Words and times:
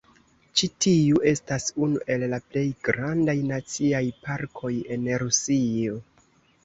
Ĉi 0.59 0.67
tiu 0.85 1.19
estas 1.31 1.67
unu 1.87 2.01
el 2.15 2.25
la 2.33 2.39
plej 2.53 2.65
grandaj 2.89 3.37
naciaj 3.53 4.03
parkoj 4.25 4.73
en 4.97 5.07
Rusio. 5.25 6.01